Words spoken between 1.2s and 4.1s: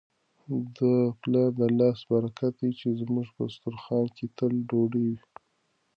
پلار د لاس برکت دی چي زموږ په دسترخوان